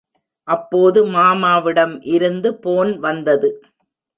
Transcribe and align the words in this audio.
அப்போது 0.47 0.99
மாமாவிடம் 1.07 1.95
இருந்து 2.07 2.51
போன் 2.59 2.93
வந்தது. 2.99 3.51